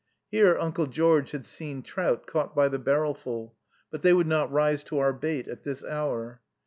[0.31, 3.55] Here Uncle George had seen trout caught by the barrelful;
[3.91, 6.41] but they would not rise to our bait at this hour.